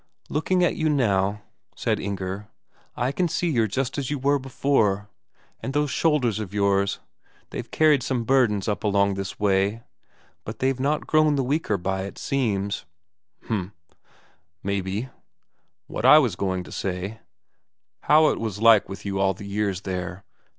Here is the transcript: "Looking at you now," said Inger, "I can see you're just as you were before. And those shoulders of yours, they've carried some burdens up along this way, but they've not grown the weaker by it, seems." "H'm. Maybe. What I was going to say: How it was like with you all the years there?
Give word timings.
"Looking 0.29 0.63
at 0.63 0.75
you 0.75 0.89
now," 0.89 1.43
said 1.75 1.99
Inger, 1.99 2.47
"I 2.97 3.11
can 3.11 3.27
see 3.27 3.51
you're 3.51 3.67
just 3.67 3.99
as 3.99 4.09
you 4.09 4.17
were 4.17 4.39
before. 4.39 5.09
And 5.59 5.73
those 5.73 5.91
shoulders 5.91 6.39
of 6.39 6.55
yours, 6.55 6.97
they've 7.51 7.69
carried 7.69 8.01
some 8.01 8.23
burdens 8.23 8.67
up 8.67 8.83
along 8.83 9.13
this 9.13 9.39
way, 9.39 9.83
but 10.43 10.57
they've 10.57 10.79
not 10.79 11.05
grown 11.05 11.35
the 11.35 11.43
weaker 11.43 11.77
by 11.77 12.01
it, 12.05 12.17
seems." 12.17 12.85
"H'm. 13.43 13.73
Maybe. 14.63 15.09
What 15.85 16.03
I 16.03 16.17
was 16.17 16.35
going 16.35 16.63
to 16.63 16.71
say: 16.71 17.19
How 17.99 18.29
it 18.29 18.39
was 18.39 18.59
like 18.59 18.89
with 18.89 19.05
you 19.05 19.19
all 19.19 19.35
the 19.35 19.45
years 19.45 19.81
there? 19.81 20.23